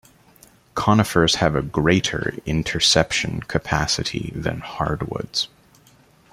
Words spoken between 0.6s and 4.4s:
Conifers have a greater interception capacity